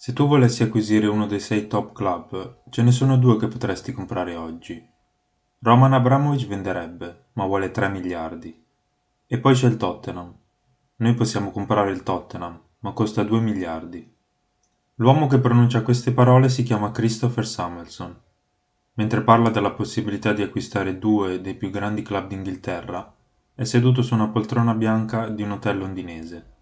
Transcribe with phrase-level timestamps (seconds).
[0.00, 3.90] Se tu volessi acquisire uno dei sei top club, ce ne sono due che potresti
[3.90, 4.80] comprare oggi.
[5.58, 8.64] Roman Abramovich venderebbe, ma vuole 3 miliardi.
[9.26, 10.32] E poi c'è il Tottenham.
[10.98, 14.08] Noi possiamo comprare il Tottenham, ma costa 2 miliardi.
[14.94, 18.16] L'uomo che pronuncia queste parole si chiama Christopher Samuelson.
[18.94, 23.16] Mentre parla della possibilità di acquistare due dei più grandi club d'Inghilterra,
[23.52, 26.57] è seduto su una poltrona bianca di un hotel londinese.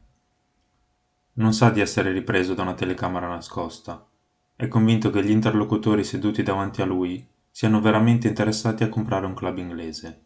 [1.39, 4.09] Non sa di essere ripreso da una telecamera nascosta.
[4.54, 9.35] È convinto che gli interlocutori seduti davanti a lui siano veramente interessati a comprare un
[9.35, 10.25] club inglese.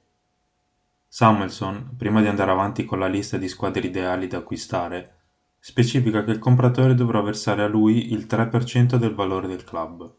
[1.08, 5.16] Samuelson, prima di andare avanti con la lista di squadre ideali da acquistare,
[5.58, 10.14] specifica che il compratore dovrà versare a lui il 3% del valore del club.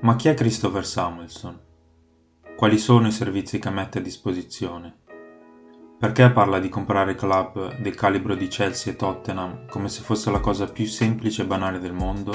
[0.00, 1.60] Ma chi è Christopher Samuelson?
[2.56, 4.99] Quali sono i servizi che mette a disposizione?
[6.00, 10.40] Perché parla di comprare club del calibro di Chelsea e Tottenham come se fosse la
[10.40, 12.32] cosa più semplice e banale del mondo?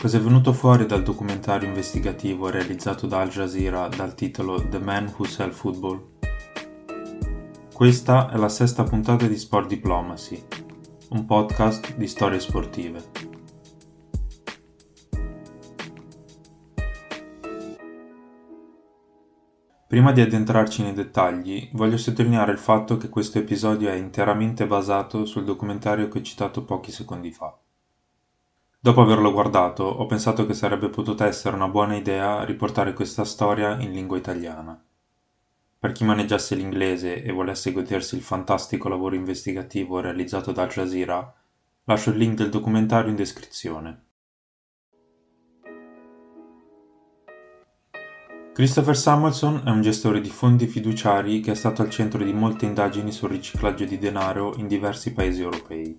[0.00, 5.26] Cos'è venuto fuori dal documentario investigativo realizzato da Al Jazeera dal titolo The Man Who
[5.26, 6.06] Sell Football?
[7.70, 10.42] Questa è la sesta puntata di Sport Diplomacy,
[11.10, 13.31] un podcast di storie sportive.
[19.92, 25.26] Prima di addentrarci nei dettagli, voglio sottolineare il fatto che questo episodio è interamente basato
[25.26, 27.54] sul documentario che ho citato pochi secondi fa.
[28.80, 33.78] Dopo averlo guardato, ho pensato che sarebbe potuta essere una buona idea riportare questa storia
[33.80, 34.82] in lingua italiana.
[35.78, 41.34] Per chi maneggiasse l'inglese e volesse godersi il fantastico lavoro investigativo realizzato da Al Jazeera,
[41.84, 44.04] lascio il link del documentario in descrizione.
[48.52, 52.66] Christopher Samuelson è un gestore di fondi fiduciari che è stato al centro di molte
[52.66, 55.96] indagini sul riciclaggio di denaro in diversi paesi europei.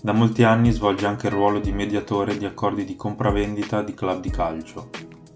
[0.00, 4.20] Da molti anni svolge anche il ruolo di mediatore di accordi di compravendita di club
[4.20, 4.90] di calcio.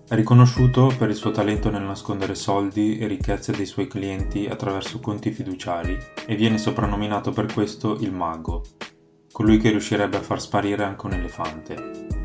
[0.08, 5.00] È riconosciuto per il suo talento nel nascondere soldi e ricchezze dei suoi clienti attraverso
[5.00, 8.62] conti fiduciari e viene soprannominato per questo il mago,
[9.33, 12.17] colui che riuscirebbe a far sparire anche un elefante.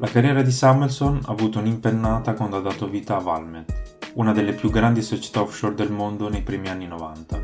[0.00, 4.52] La carriera di Samuelson ha avuto un'impennata quando ha dato vita a Valmet, una delle
[4.52, 7.36] più grandi società offshore del mondo nei primi anni 90.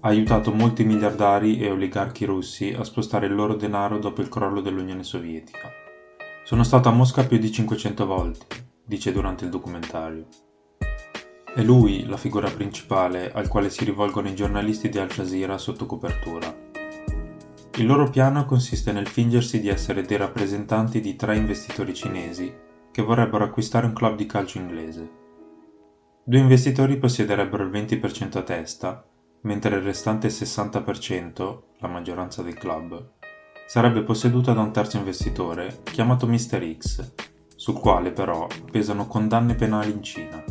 [0.00, 4.62] Ha aiutato molti miliardari e oligarchi russi a spostare il loro denaro dopo il crollo
[4.62, 5.68] dell'Unione Sovietica.
[6.44, 8.46] Sono stato a Mosca più di 500 volte,
[8.86, 10.28] dice durante il documentario.
[11.54, 15.84] È lui la figura principale al quale si rivolgono i giornalisti di Al Jazeera sotto
[15.84, 16.67] copertura
[17.76, 22.52] il loro piano consiste nel fingersi di essere dei rappresentanti di tre investitori cinesi
[22.90, 25.10] che vorrebbero acquistare un club di calcio inglese.
[26.24, 29.06] Due investitori possiederebbero il 20% a testa,
[29.42, 33.12] mentre il restante 60%, la maggioranza del club,
[33.66, 36.76] sarebbe posseduta da un terzo investitore chiamato Mr.
[36.76, 37.12] X,
[37.54, 40.42] sul quale però pesano condanne penali in Cina.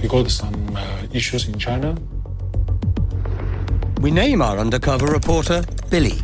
[0.00, 1.92] We got some uh, issues in China
[4.00, 6.18] We name our undercover reporter Billy.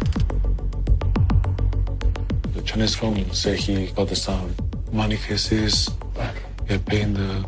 [2.55, 4.55] The Chinese phone say he got some
[4.93, 7.45] money cases, yeah, paying the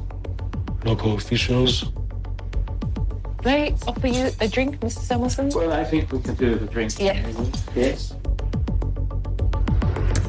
[0.84, 1.90] local officials.
[3.42, 4.98] They offer you a drink, Mr.
[4.98, 5.48] Samuelson?
[5.54, 6.92] Well, I think we can do the drink.
[6.98, 7.64] Yes.
[7.74, 8.14] Yes.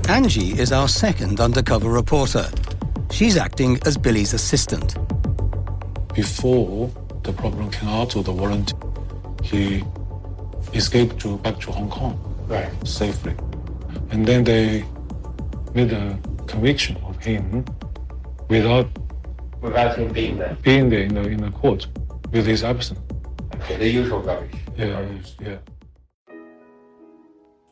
[0.08, 2.50] Angie is our second undercover reporter.
[3.12, 4.96] She's acting as Billy's assistant.
[6.14, 6.90] Before
[7.24, 8.74] the problem came out of the warrant,
[9.44, 9.84] he
[10.74, 12.18] escaped to back to Hong Kong
[12.48, 12.70] Right.
[12.86, 13.36] safely.
[14.12, 14.84] And then they
[15.74, 16.18] made a
[16.48, 17.64] conviction of him
[18.50, 18.88] without
[19.62, 20.56] Without him being there.
[20.64, 21.88] being there in the, in the court
[22.32, 23.00] with his absence.
[23.56, 24.56] Okay, the usual rubbish.
[24.78, 25.02] Yeah,
[25.42, 25.60] yeah.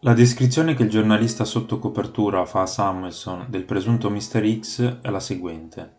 [0.02, 4.60] La descrizione che il giornalista sotto copertura fa a Samuelson del presunto Mr.
[4.60, 5.96] X è la seguente.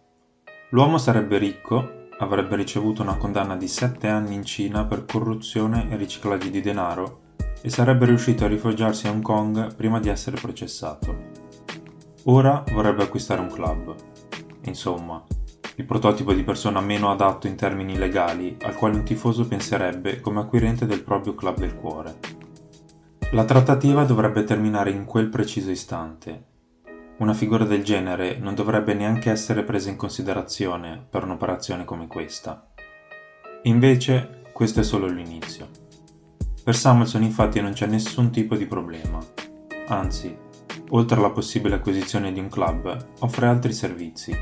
[0.70, 5.96] L'uomo sarebbe ricco, avrebbe ricevuto una condanna di 7 anni in Cina per corruzione e
[5.96, 7.20] riciclaggio di denaro
[7.60, 11.26] e sarebbe riuscito a rifugiarsi a Hong Kong prima di essere processato.
[12.24, 13.94] Ora vorrebbe acquistare un club.
[14.64, 15.24] Insomma,
[15.76, 20.40] il prototipo di persona meno adatto in termini legali al quale un tifoso penserebbe come
[20.40, 22.16] acquirente del proprio club del cuore.
[23.32, 26.56] La trattativa dovrebbe terminare in quel preciso istante
[27.18, 32.68] una figura del genere non dovrebbe neanche essere presa in considerazione per un'operazione come questa.
[33.62, 35.68] Invece, questo è solo l'inizio.
[36.62, 39.18] Per Samuelson infatti non c'è nessun tipo di problema.
[39.88, 40.36] Anzi,
[40.90, 44.36] oltre alla possibile acquisizione di un club, offre altri servizi,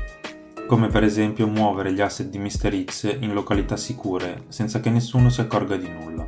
[0.67, 2.83] come per esempio muovere gli asset di Mr.
[2.83, 6.27] X in località sicure senza che nessuno si accorga di nulla.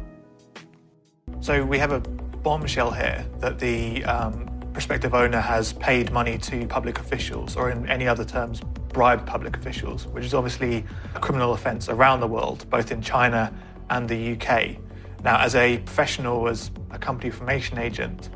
[1.38, 2.02] So we have a
[2.42, 7.88] bombshell here that the um, prospective owner has paid money to public officials, or in
[7.90, 10.86] any other terms, bribed public officials, which is obviously
[11.16, 13.54] a criminal offence around the world, both in China
[13.90, 14.78] and the UK.
[15.24, 18.30] Now, as a professional, as a company information agent,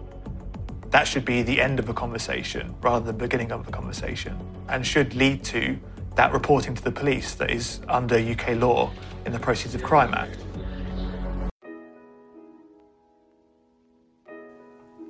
[0.90, 4.38] that should be the end of a conversation rather than the beginning of a conversation
[4.70, 5.78] and should lead to
[6.16, 8.92] that reporting to the police that is under UK law
[9.26, 10.38] in the Proceeds of Crime Act.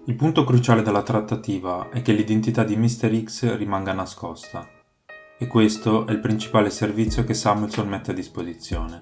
[0.06, 3.24] Il punto cruciale della trattativa è che l'identità di Mr.
[3.24, 4.68] X rimanga nascosta,
[5.40, 9.00] e questo è il principale servizio che Samuelson mette a disposizione.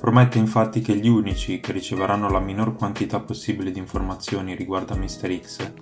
[0.00, 4.96] Promette infatti che gli unici che riceveranno la minor quantità possibile di informazioni riguardo a
[4.96, 5.40] Mr.
[5.40, 5.72] X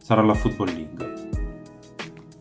[0.00, 1.28] sarà la Football League.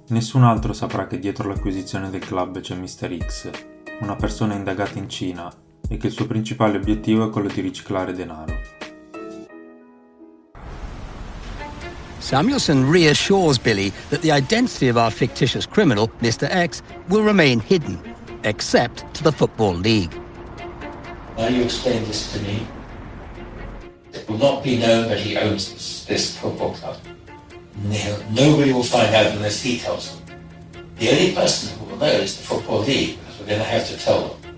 [0.10, 3.18] Nessun altro saprà che dietro l'acquisizione del club c'è Mr.
[3.18, 3.50] X,
[4.02, 5.52] una persona indagata in Cina
[5.90, 8.83] e che il suo principale obiettivo è quello di riciclare denaro.
[12.24, 16.48] Samuelson reassures Billy that the identity of our fictitious criminal, Mr.
[16.50, 18.00] X, will remain hidden,
[18.46, 20.18] except to the Football League.
[21.38, 22.66] Now you explain this to me.
[24.14, 26.98] It will not be known that he owns this, this football club.
[27.84, 30.40] No, nobody will find out unless he tells them.
[31.00, 33.86] The only person who will know is the Football League, because we're going to have
[33.90, 34.56] to tell them.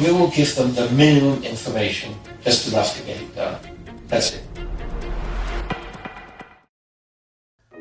[0.00, 3.60] We will give them the minimum information, just enough to get it done.
[4.08, 4.42] That's it.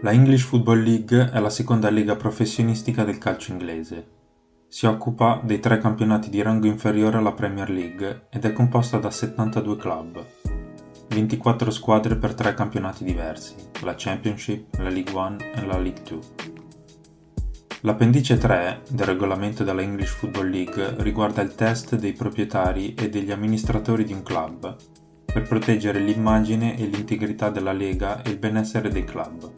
[0.03, 4.07] La English Football League è la seconda lega professionistica del calcio inglese.
[4.67, 9.11] Si occupa dei tre campionati di rango inferiore alla Premier League ed è composta da
[9.11, 10.25] 72 club,
[11.09, 13.53] 24 squadre per tre campionati diversi,
[13.83, 16.19] la Championship, la League One e la League Two.
[17.81, 23.29] L'appendice 3 del regolamento della English Football League riguarda il test dei proprietari e degli
[23.29, 24.75] amministratori di un club
[25.25, 29.51] per proteggere l'immagine e l'integrità della lega e il benessere dei club.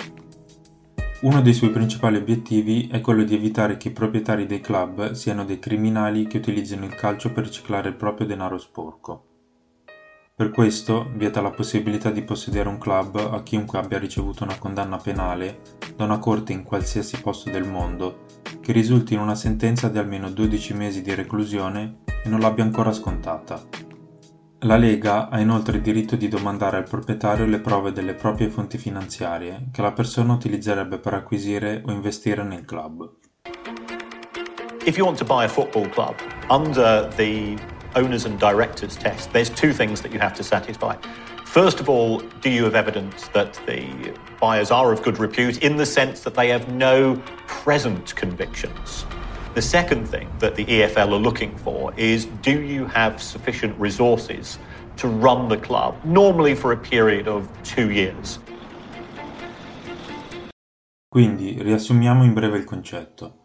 [1.24, 5.46] Uno dei suoi principali obiettivi è quello di evitare che i proprietari dei club siano
[5.46, 9.24] dei criminali che utilizzino il calcio per riciclare il proprio denaro sporco.
[10.36, 14.98] Per questo vieta la possibilità di possedere un club a chiunque abbia ricevuto una condanna
[14.98, 15.62] penale
[15.96, 18.26] da una corte in qualsiasi posto del mondo
[18.60, 22.92] che risulti in una sentenza di almeno 12 mesi di reclusione e non l'abbia ancora
[22.92, 23.93] scontata.
[24.66, 28.78] La Lega ha inoltre il diritto di domandare al proprietario le prove delle proprie fonti
[28.78, 33.12] finanziarie che la persona utilizzerebbe per acquisire o investire nel club.
[34.86, 36.16] If you want to buy a football club
[36.50, 37.58] under the
[37.96, 40.96] owners and directors test, there's two things that you have to satisfy.
[41.44, 45.76] First of all, do you have evidence that the buyers are of good repute in
[45.76, 49.06] the sense that they have no present convictions?
[49.54, 54.58] The second thing that the EFL are looking for is do you have sufficient resources
[54.96, 58.40] to run the club, normally for a period of two years?
[61.08, 63.42] Quindi, riassumiamo in breve il concetto.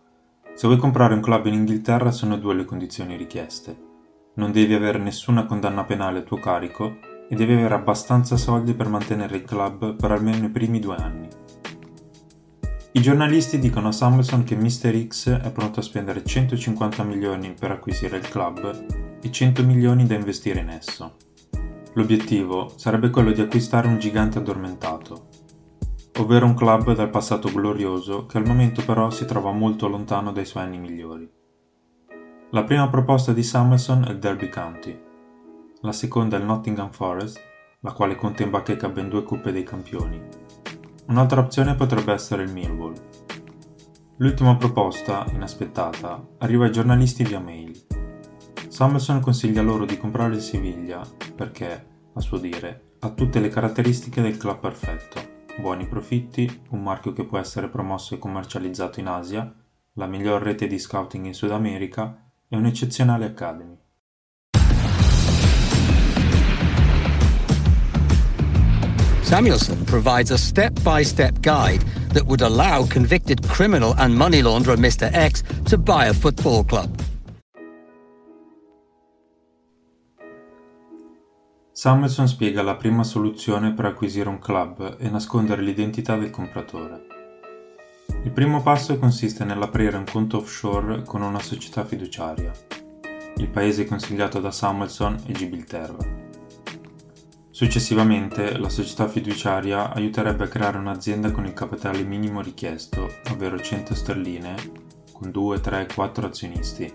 [0.54, 3.76] Se vuoi comprare un club in Inghilterra sono due le condizioni richieste.
[4.36, 8.88] Non devi avere nessuna condanna penale a tuo carico e devi avere abbastanza soldi per
[8.88, 11.28] mantenere il club per almeno i primi due anni.
[12.90, 15.06] I giornalisti dicono a Samuelson che Mr.
[15.06, 20.14] X è pronto a spendere 150 milioni per acquisire il club e 100 milioni da
[20.14, 21.16] investire in esso.
[21.92, 25.28] L'obiettivo sarebbe quello di acquistare un gigante addormentato,
[26.18, 30.46] ovvero un club dal passato glorioso che al momento però si trova molto lontano dai
[30.46, 31.30] suoi anni migliori.
[32.52, 34.98] La prima proposta di Samuelson è il Derby County,
[35.82, 37.38] la seconda è il Nottingham Forest,
[37.80, 40.20] la quale conta in bacheca ben due coppe dei campioni,
[41.08, 42.92] Un'altra opzione potrebbe essere il Millwall.
[44.18, 47.74] L'ultima proposta, inaspettata, arriva ai giornalisti via mail.
[48.68, 51.00] Samuelson consiglia loro di comprare il Siviglia
[51.34, 55.36] perché, a suo dire, ha tutte le caratteristiche del club perfetto.
[55.58, 59.50] Buoni profitti, un marchio che può essere promosso e commercializzato in Asia,
[59.94, 63.78] la miglior rete di scouting in Sud America e un'eccezionale academy.
[69.28, 74.78] Samuelson provides a step by step guide that would allow convicted criminal and money launderer
[74.78, 75.12] Mr.
[75.12, 76.88] X to buy a football club.
[81.72, 87.04] Samuelson spiega la prima soluzione per acquisire un club e nascondere l'identità del compratore.
[88.24, 92.50] Il primo passo consiste nell'aprire un conto offshore con una società fiduciaria.
[93.36, 96.27] Il paese consigliato da Samuelson è Gibilterra.
[97.58, 103.96] Successivamente la società fiduciaria aiuterebbe a creare un'azienda con il capitale minimo richiesto, ovvero 100
[103.96, 104.54] sterline,
[105.10, 106.92] con 2, 3, 4 azionisti.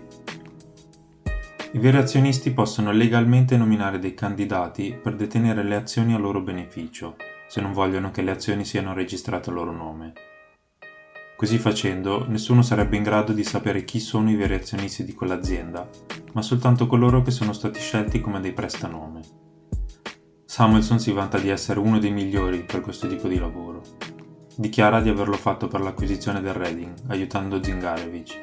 [1.72, 7.16] I veri azionisti possono legalmente nominare dei candidati per detenere le azioni a loro beneficio,
[7.46, 10.14] se non vogliono che le azioni siano registrate a loro nome.
[11.36, 15.86] Così facendo, nessuno sarebbe in grado di sapere chi sono i veri azionisti di quell'azienda,
[16.32, 19.33] ma soltanto coloro che sono stati scelti come dei prestanome.
[20.54, 23.82] Samuelson si vanta di essere uno dei migliori per questo tipo di lavoro.
[24.54, 28.40] Dichiara di averlo fatto per l'acquisizione del Reading, aiutando Zingarevich,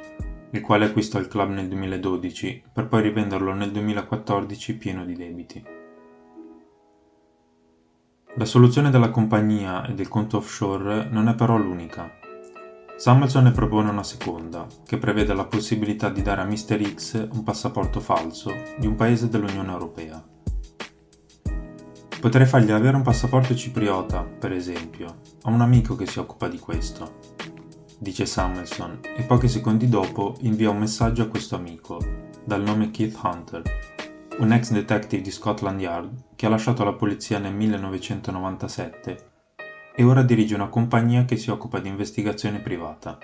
[0.49, 5.63] il quale acquistò il club nel 2012 per poi rivenderlo nel 2014 pieno di debiti.
[8.35, 12.11] La soluzione della compagnia e del conto offshore non è però l'unica.
[12.97, 16.93] Samuelson ne propone una seconda, che prevede la possibilità di dare a Mr.
[16.93, 20.21] X un passaporto falso di un paese dell'Unione Europea.
[22.21, 25.21] Potrei fargli avere un passaporto cipriota, per esempio.
[25.41, 27.15] Ho un amico che si occupa di questo,
[27.97, 31.99] dice Samuelson e pochi secondi dopo invia un messaggio a questo amico,
[32.43, 33.63] dal nome Keith Hunter,
[34.37, 39.29] un ex detective di Scotland Yard che ha lasciato la polizia nel 1997
[39.95, 43.17] e ora dirige una compagnia che si occupa di investigazione privata.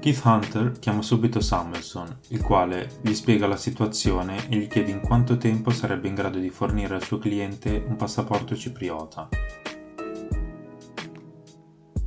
[0.00, 5.00] Keith Hunter chiama subito Samuelson, il quale gli spiega la situazione e gli chiede in
[5.00, 9.28] quanto tempo sarebbe in grado di fornire al suo cliente un passaporto cipriota.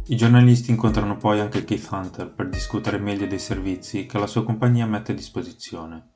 [0.07, 4.45] I giornalisti incontrano poi anche Keith Hunter per discutere meglio dei servizi che la sua
[4.45, 6.10] compagnia mette a disposizione.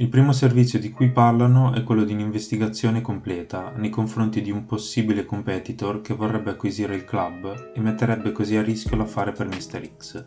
[0.00, 4.64] Il primo servizio di cui parlano è quello di un'investigazione completa nei confronti di un
[4.64, 9.90] possibile competitor che vorrebbe acquisire il club e metterebbe così a rischio l'affare per Mr.
[9.98, 10.26] X.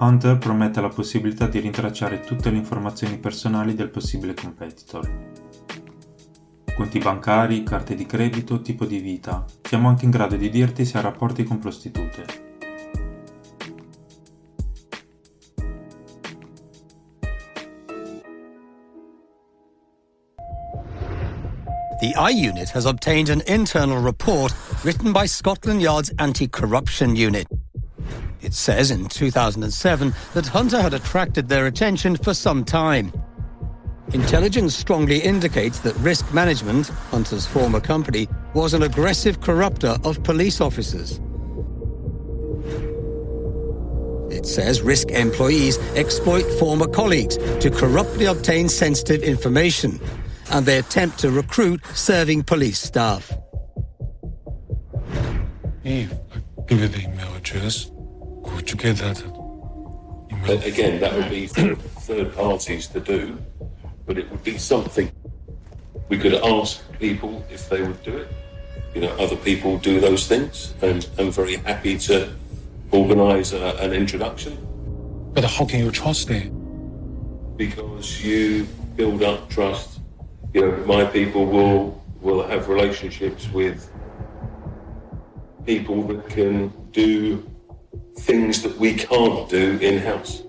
[0.00, 5.08] Hunter promette la possibilità di rintracciare tutte le informazioni personali del possibile competitor.
[6.74, 9.44] Conti bancari, carte di credito, tipo di vita.
[9.62, 12.45] Siamo anche in grado di dirti se ha rapporti con prostitute.
[22.06, 27.48] The I Unit has obtained an internal report written by Scotland Yard's anti corruption unit.
[28.40, 33.12] It says in 2007 that Hunter had attracted their attention for some time.
[34.12, 40.60] Intelligence strongly indicates that Risk Management, Hunter's former company, was an aggressive corrupter of police
[40.60, 41.18] officers.
[44.30, 49.98] It says risk employees exploit former colleagues to corruptly obtain sensitive information
[50.50, 53.32] and they attempt to recruit serving police staff.
[55.84, 57.90] Eve, I give you the email address.
[58.44, 60.62] Could you get that email?
[60.62, 63.38] Again, that would be for third parties to do,
[64.06, 65.10] but it would be something
[66.08, 68.28] we could ask people if they would do it.
[68.94, 72.32] You know, other people do those things, and I'm very happy to
[72.92, 74.56] organise a, an introduction
[75.34, 76.50] But how can you trust it?
[77.56, 78.64] because you
[78.96, 79.95] build up trust.
[80.56, 83.90] You know, my people will will have relationships with
[85.66, 87.46] people that can do
[88.20, 90.44] things that we can't do in house.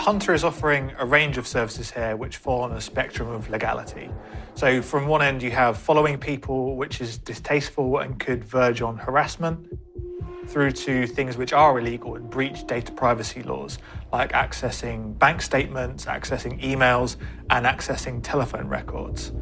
[0.00, 4.10] Hunter is offering a range of services here which fall on a spectrum of legality.
[4.56, 8.96] So, from one end, you have following people, which is distasteful and could verge on
[8.96, 9.68] harassment,
[10.46, 13.78] through to things which are illegal and breach data privacy laws,
[14.12, 17.16] like accessing bank statements, accessing emails,
[17.50, 19.32] and accessing telephone records.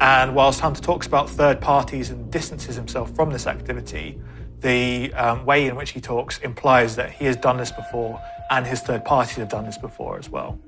[0.00, 4.20] And whilst Hunter talks about third parties and distances himself from this activity,
[4.60, 8.20] the um, way in which he talks implies that he has done this before
[8.50, 10.58] and his third parties have done this before as well.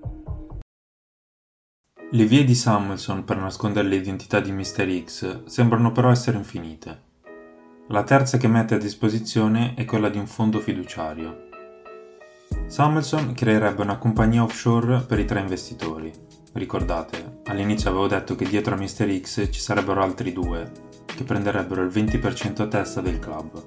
[2.13, 5.05] Le vie di Samuelson per nascondere l'identità di Mr.
[5.05, 7.08] X sembrano però essere infinite.
[7.91, 11.49] La terza che mette a disposizione è quella di un fondo fiduciario.
[12.67, 16.13] Samuelson creerebbe una compagnia offshore per i tre investitori.
[16.53, 19.21] Ricordate, all'inizio avevo detto che dietro a Mr.
[19.21, 20.71] X ci sarebbero altri due,
[21.07, 23.67] che prenderebbero il 20% a testa del club.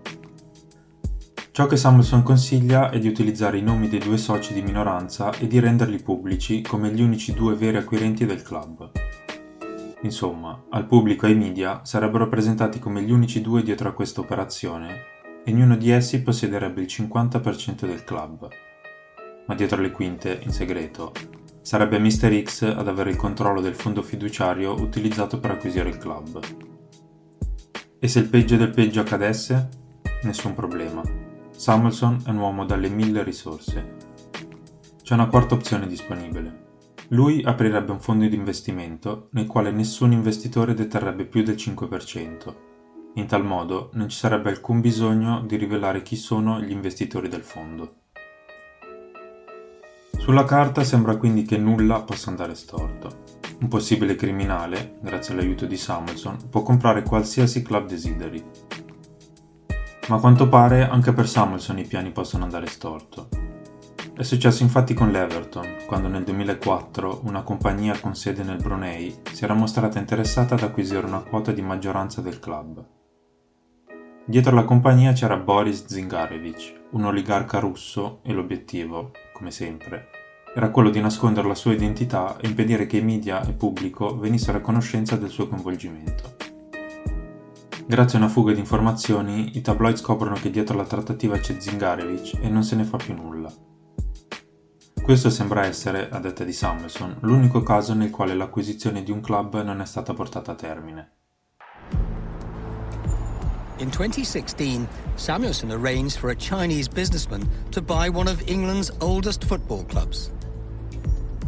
[1.50, 5.48] Ciò che Samuelson consiglia è di utilizzare i nomi dei due soci di minoranza e
[5.48, 8.92] di renderli pubblici come gli unici due veri acquirenti del club.
[10.04, 14.22] Insomma, al pubblico e ai media sarebbero presentati come gli unici due dietro a questa
[14.22, 15.10] operazione
[15.44, 18.48] e ognuno di essi possederebbe il 50% del club.
[19.46, 21.12] Ma dietro le quinte, in segreto,
[21.62, 22.42] sarebbe Mr.
[22.42, 26.40] X ad avere il controllo del fondo fiduciario utilizzato per acquisire il club.
[28.00, 29.70] E se il peggio del peggio accadesse?
[30.24, 31.04] Nessun problema.
[31.52, 33.98] Samuelson è un uomo dalle mille risorse.
[35.04, 36.70] C'è una quarta opzione disponibile.
[37.14, 42.56] Lui aprirebbe un fondo di investimento nel quale nessun investitore deterrebbe più del 5%.
[43.16, 47.42] In tal modo non ci sarebbe alcun bisogno di rivelare chi sono gli investitori del
[47.42, 47.96] fondo.
[50.20, 53.24] Sulla carta sembra quindi che nulla possa andare storto.
[53.60, 58.42] Un possibile criminale, grazie all'aiuto di Samuelson, può comprare qualsiasi club desideri.
[60.08, 63.28] Ma a quanto pare anche per Samuelson i piani possono andare storto.
[64.14, 69.46] È successo infatti con l'Everton, quando nel 2004 una compagnia con sede nel Brunei si
[69.46, 72.86] era mostrata interessata ad acquisire una quota di maggioranza del club.
[74.26, 80.10] Dietro la compagnia c'era Boris Zingarevich, un oligarca russo, e l'obiettivo, come sempre,
[80.54, 84.58] era quello di nascondere la sua identità e impedire che i media e pubblico venissero
[84.58, 86.36] a conoscenza del suo coinvolgimento.
[87.88, 92.38] Grazie a una fuga di informazioni, i tabloid scoprono che dietro la trattativa c'è Zingarevich
[92.42, 93.70] e non se ne fa più nulla.
[95.04, 99.62] Questo sembra essere, a detta di Samuelson, l'unico caso nel quale l'acquisizione di un club
[99.64, 101.12] non è stata portata a termine.
[103.78, 107.42] In 2016, Samuelson arranged for a Chinese businessman
[107.72, 110.32] to buy one of England's oldest football clubs.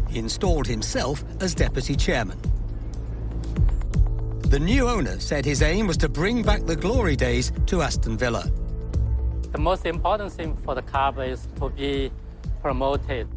[0.09, 2.39] He installed himself as deputy chairman.
[4.49, 8.17] The new owner said his aim was to bring back the glory days to Aston
[8.17, 8.51] Villa.
[9.51, 12.11] The most important thing for the club is to be
[12.61, 13.27] promoted.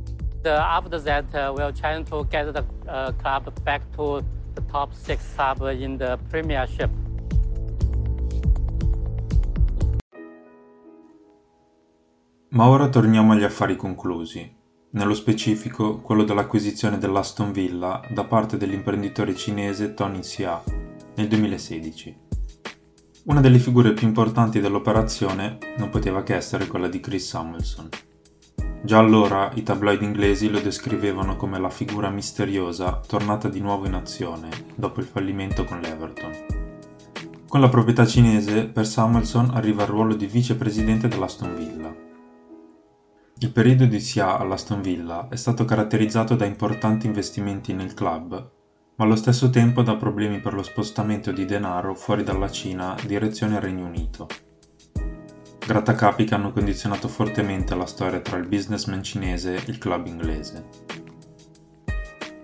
[0.47, 4.23] After that, uh, we're trying to get the uh, club back to
[4.55, 6.91] the top six club in the Premiership.
[12.51, 14.51] Ma ora torniamo agli affari conclusi,
[14.91, 20.63] nello specifico quello dell'acquisizione dell'Aston Villa da parte dell'imprenditore cinese Tony Xia
[21.17, 22.25] nel 2016.
[23.25, 27.89] Una delle figure più importanti dell'operazione non poteva che essere quella di Chris Samuelson.
[28.83, 33.95] Già allora i tabloid inglesi lo descrivevano come la figura misteriosa tornata di nuovo in
[33.95, 36.33] azione dopo il fallimento con l'Everton.
[37.49, 42.07] Con la proprietà cinese, per Samuelson arriva il ruolo di vicepresidente dell'Aston Villa
[43.41, 48.31] il periodo di Sia all'Aston Villa è stato caratterizzato da importanti investimenti nel club,
[48.95, 53.57] ma allo stesso tempo da problemi per lo spostamento di denaro fuori dalla Cina direzione
[53.57, 54.27] al Regno Unito.
[55.67, 60.65] Grattacapi che hanno condizionato fortemente la storia tra il businessman cinese e il club inglese.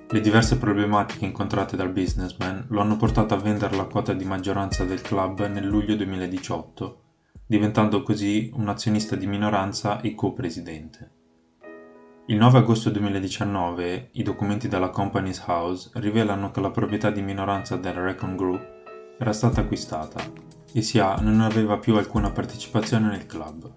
[0.09, 4.85] Le diverse problematiche incontrate dal businessman lo hanno portato a vendere la quota di maggioranza
[4.85, 7.03] del club nel luglio 2018
[7.47, 11.11] diventando così un azionista di minoranza e co-presidente.
[12.27, 17.77] Il 9 agosto 2019 i documenti della Companies House rivelano che la proprietà di minoranza
[17.77, 18.67] del Recon Group
[19.19, 20.21] era stata acquistata
[20.81, 23.71] SIA non aveva più alcuna partecipazione nel club.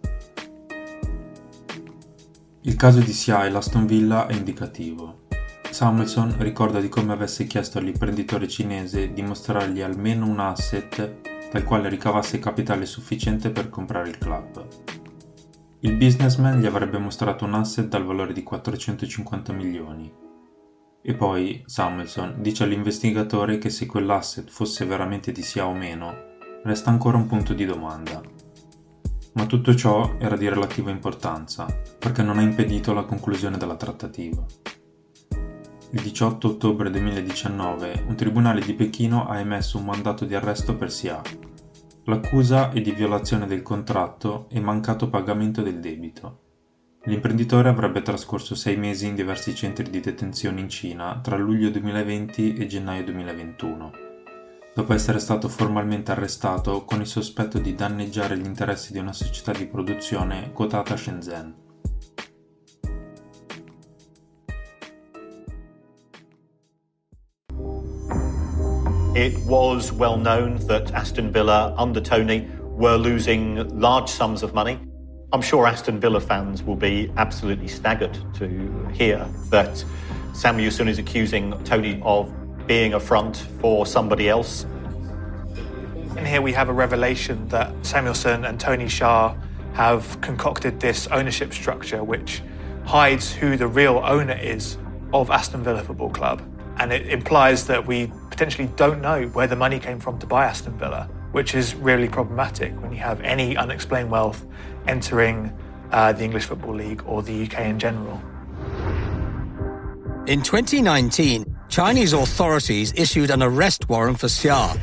[2.61, 5.23] Il caso di SIA e l'Aston Villa è indicativo.
[5.69, 11.89] Samuelson ricorda di come avesse chiesto all'imprenditore cinese di mostrargli almeno un asset dal quale
[11.89, 14.65] ricavasse capitale sufficiente per comprare il club.
[15.81, 20.11] Il businessman gli avrebbe mostrato un asset dal valore di 450 milioni.
[21.01, 26.34] E poi Samuelson dice all'investigatore che se quell'asset fosse veramente di sia o meno,
[26.65, 28.21] resta ancora un punto di domanda.
[29.33, 31.67] Ma tutto ciò era di relativa importanza,
[31.99, 34.43] perché non ha impedito la conclusione della trattativa.
[35.91, 40.91] Il 18 ottobre 2019 un tribunale di Pechino ha emesso un mandato di arresto per
[40.91, 41.21] Sia.
[42.05, 46.39] L'accusa è di violazione del contratto e mancato pagamento del debito.
[47.03, 52.55] L'imprenditore avrebbe trascorso sei mesi in diversi centri di detenzione in Cina tra luglio 2020
[52.55, 54.04] e gennaio 2021,
[54.75, 59.53] dopo essere stato formalmente arrestato con il sospetto di danneggiare gli interessi di una società
[59.53, 61.55] di produzione quotata a Shenzhen.
[69.15, 74.77] It was well known that Aston Villa under Tony were losing large sums of money.
[75.31, 79.85] I'm sure Aston Villa fans will be absolutely staggered to hear that
[80.33, 82.29] Samuelson is accusing Tony of
[82.67, 84.65] being a front for somebody else.
[86.17, 89.35] And here we have a revelation that Samuelson and Tony Shah
[89.73, 92.41] have concocted this ownership structure which
[92.85, 94.77] hides who the real owner is
[95.13, 96.41] of Aston Villa Football Club.
[96.77, 100.45] And it implies that we potentially don't know where the money came from to buy
[100.45, 104.45] Aston Villa, which is really problematic when you have any unexplained wealth
[104.87, 105.57] entering
[105.91, 108.21] uh, the English Football League or the UK in general.
[110.27, 114.79] In 2019, Chinese authorities issued an arrest warrant for Xia.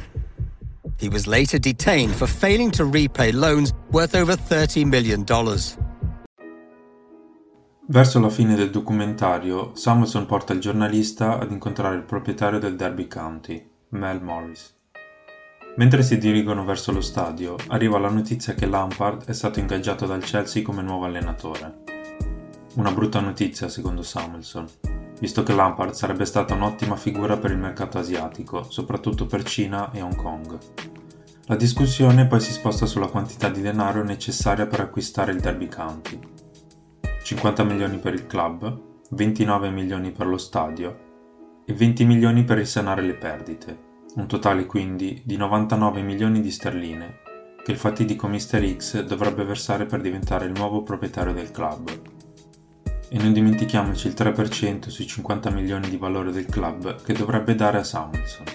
[0.99, 5.25] He was later detained for failing to repay loans worth over $30 million.
[7.89, 13.07] Verso la fine del documentario, Samuelson porta il giornalista ad incontrare il proprietario del Derby
[13.09, 14.75] County, Mel Morris.
[15.77, 20.23] Mentre si dirigono verso lo stadio, arriva la notizia che Lampard è stato ingaggiato dal
[20.23, 21.81] Chelsea come nuovo allenatore.
[22.75, 24.67] una brutta notizia secondo Samuelson,
[25.19, 30.03] visto che Lampard sarebbe stata un'ottima figura per il mercato asiatico, soprattutto per Cina e
[30.03, 30.59] Hong Kong.
[31.47, 36.19] La discussione poi si sposta sulla quantità di denaro necessaria per acquistare il Derby County.
[37.23, 40.99] 50 milioni per il club, 29 milioni per lo stadio
[41.65, 43.79] e 20 milioni per risanare le perdite,
[44.17, 47.21] un totale quindi di 99 milioni di sterline
[47.63, 48.77] che il fatidico Mr.
[48.77, 51.91] X dovrebbe versare per diventare il nuovo proprietario del club.
[53.15, 57.77] E non dimentichiamoci il 3% sui 50 milioni di valore del club che dovrebbe dare
[57.77, 58.47] a Samuelson.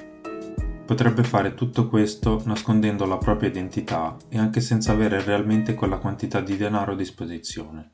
[0.84, 6.42] Potrebbe fare tutto questo nascondendo la propria identità e anche senza avere realmente quella quantità
[6.42, 7.92] di denaro a disposizione.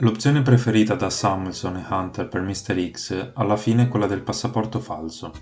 [0.00, 2.90] L'opzione preferita da Samuelson e Hunter per Mr.
[2.90, 5.32] X alla fine è quella del passaporto falso.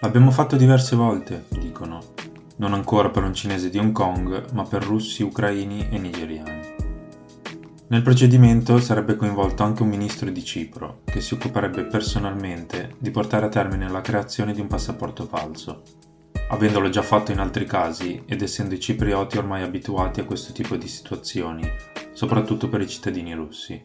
[0.00, 2.00] L'abbiamo fatto diverse volte, dicono,
[2.56, 6.71] non ancora per un cinese di Hong Kong, ma per russi, ucraini e nigeriani.
[7.92, 13.44] Nel procedimento sarebbe coinvolto anche un ministro di Cipro, che si occuperebbe personalmente di portare
[13.44, 15.82] a termine la creazione di un passaporto falso,
[16.48, 20.76] avendolo già fatto in altri casi ed essendo i ciprioti ormai abituati a questo tipo
[20.76, 21.68] di situazioni,
[22.12, 23.78] soprattutto per i cittadini russi.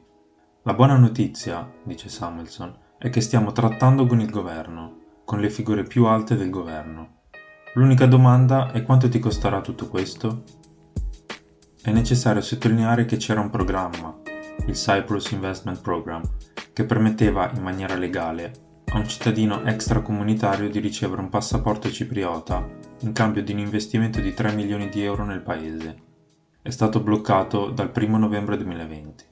[0.63, 5.83] La buona notizia, dice Samuelson, è che stiamo trattando con il governo con le figure
[5.83, 7.23] più alte del governo.
[7.73, 10.43] L'unica domanda è quanto ti costerà tutto questo?
[11.87, 14.13] È necessario sottolineare che c'era un programma,
[14.65, 16.21] il Cyprus Investment Program,
[16.73, 18.51] che permetteva in maniera legale
[18.87, 22.69] a un cittadino extracomunitario di ricevere un passaporto cipriota
[23.03, 25.95] in cambio di un investimento di 3 milioni di euro nel paese.
[26.61, 29.23] È stato bloccato dal 1 novembre 2020.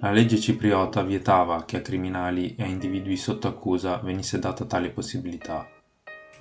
[0.00, 4.90] La legge cipriota vietava che a criminali e a individui sotto accusa venisse data tale
[4.90, 5.66] possibilità.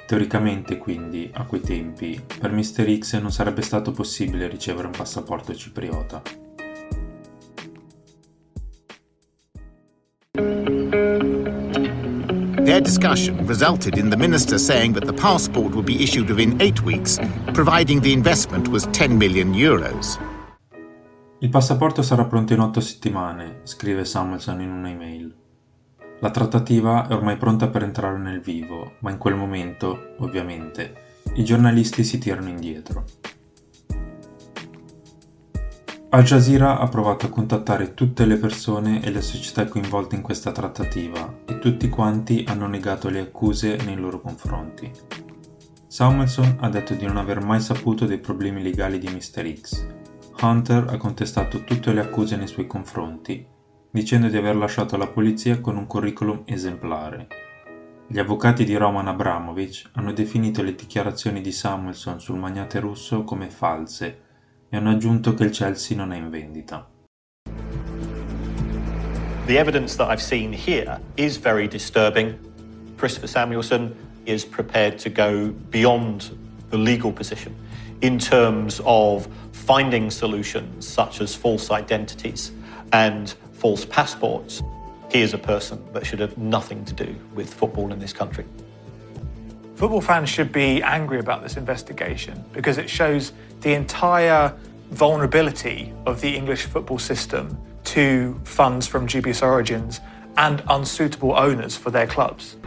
[0.05, 2.97] Teoricamente, quindi, a quei tempi, per Mr.
[2.97, 6.21] X non sarebbe stato possibile ricevere un passaporto cipriota.
[12.63, 16.81] Their discussion resulted in the minister saying that the passport would be issued within eight
[16.81, 17.19] weeks,
[17.53, 20.17] providing the investment was 10 million euros.
[21.39, 25.42] Il passaporto sarà pronto in otto settimane, scrive Samuelson in una email.
[26.23, 30.93] La trattativa è ormai pronta per entrare nel vivo, ma in quel momento, ovviamente,
[31.33, 33.03] i giornalisti si tirano indietro.
[36.11, 40.53] Al Jazeera ha provato a contattare tutte le persone e le società coinvolte in questa
[40.53, 44.89] trattativa e tutti quanti hanno negato le accuse nei loro confronti.
[45.87, 49.53] Samuelson ha detto di non aver mai saputo dei problemi legali di Mr.
[49.59, 49.87] X
[50.41, 53.45] Hunter ha contestato tutte le accuse nei suoi confronti,
[53.93, 57.27] dicendo di aver lasciato la polizia con un curriculum esemplare.
[58.07, 63.51] Gli avvocati di Roman Abramovich hanno definito le dichiarazioni di Samuelson sul magnate russo come
[63.51, 64.21] false
[64.67, 66.89] e hanno aggiunto che il Chelsea non è in vendita.
[69.45, 72.35] The evidence that I've seen here is very disturbing.
[72.97, 76.35] Christopher Samuelson is prepared to go beyond
[76.69, 77.53] the legal position
[78.01, 82.51] in terms of finding solutions such as false identities
[82.91, 84.61] and false passports.
[85.09, 88.43] He is a person that should have nothing to do with football in this country.
[89.75, 94.53] Football fans should be angry about this investigation because it shows the entire
[94.91, 100.01] vulnerability of the English football system to funds from dubious origins
[100.35, 102.57] and unsuitable owners for their clubs.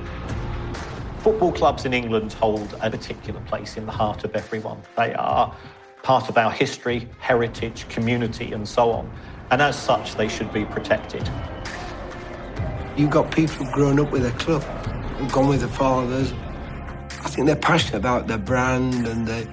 [1.19, 4.81] Football clubs in England hold a particular place in the heart of everyone.
[4.97, 5.55] They are
[6.03, 9.13] part of our history, heritage, community, and so on.
[9.51, 11.29] And as such, they should be protected.
[12.97, 16.33] You've got people who've grown up with a club, who've gone with their fathers.
[17.25, 19.49] I think they're passionate about their brand and the,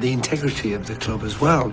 [0.00, 1.72] the integrity of the club as well.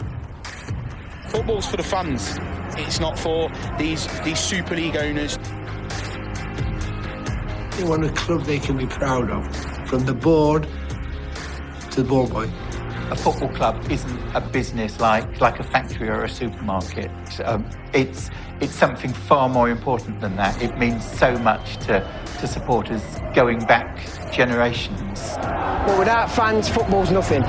[1.30, 2.38] Football's for the fans.
[2.78, 5.38] It's not for these these Super League owners.
[7.78, 9.44] They want a club they can be proud of,
[9.88, 10.68] from the board
[11.92, 12.50] to the ball boy.
[13.12, 17.12] A football club isn't a business like, like a factory or a supermarket.
[17.46, 20.60] Um, it's, it's something far more important than that.
[20.62, 22.02] It means so much to,
[22.40, 23.04] to supporters
[23.36, 25.36] going back generations.
[25.38, 27.44] But without fans, football's nothing.